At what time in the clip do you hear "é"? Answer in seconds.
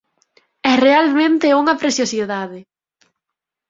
0.71-0.73